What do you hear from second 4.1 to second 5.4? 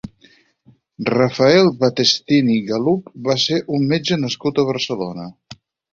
nascut a Barcelona.